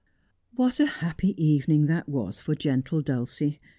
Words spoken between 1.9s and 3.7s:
was for gentle Dulcie.